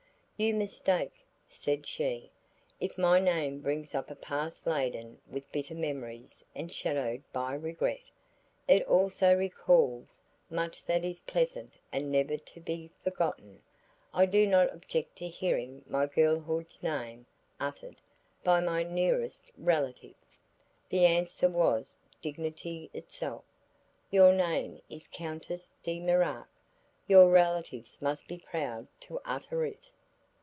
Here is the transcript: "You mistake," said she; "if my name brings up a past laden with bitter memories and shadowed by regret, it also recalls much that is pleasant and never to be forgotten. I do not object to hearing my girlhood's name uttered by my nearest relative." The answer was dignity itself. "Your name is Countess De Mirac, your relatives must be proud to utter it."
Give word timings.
"You 0.43 0.55
mistake," 0.55 1.13
said 1.47 1.85
she; 1.85 2.31
"if 2.79 2.97
my 2.97 3.19
name 3.19 3.59
brings 3.61 3.93
up 3.93 4.09
a 4.09 4.15
past 4.15 4.65
laden 4.65 5.19
with 5.29 5.51
bitter 5.51 5.75
memories 5.75 6.43
and 6.55 6.73
shadowed 6.73 7.21
by 7.31 7.53
regret, 7.53 7.99
it 8.67 8.81
also 8.87 9.35
recalls 9.35 10.19
much 10.49 10.83
that 10.85 11.05
is 11.05 11.19
pleasant 11.19 11.75
and 11.91 12.11
never 12.11 12.37
to 12.37 12.59
be 12.59 12.89
forgotten. 13.03 13.61
I 14.15 14.25
do 14.25 14.47
not 14.47 14.73
object 14.73 15.15
to 15.17 15.27
hearing 15.27 15.83
my 15.85 16.07
girlhood's 16.07 16.81
name 16.81 17.27
uttered 17.59 18.01
by 18.43 18.61
my 18.61 18.81
nearest 18.81 19.51
relative." 19.59 20.15
The 20.89 21.05
answer 21.05 21.49
was 21.49 21.99
dignity 22.19 22.89
itself. 22.95 23.43
"Your 24.09 24.33
name 24.33 24.81
is 24.89 25.05
Countess 25.05 25.75
De 25.83 25.99
Mirac, 25.99 26.49
your 27.05 27.29
relatives 27.29 28.01
must 28.01 28.27
be 28.27 28.39
proud 28.39 28.87
to 29.01 29.21
utter 29.23 29.65
it." 29.67 29.91